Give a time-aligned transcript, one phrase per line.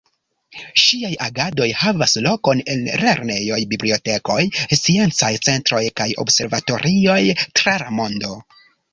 [0.83, 4.37] Ŝiaj agadoj havas lokon en lernejoj, bibliotekoj,
[4.79, 7.19] sciencaj centroj kaj observatorioj
[7.61, 8.31] tra la mondo.